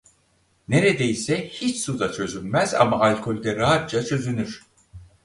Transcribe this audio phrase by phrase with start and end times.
[0.67, 4.63] Neredeyse hiç suda çözünmez ama alkolde rahatça çözünür.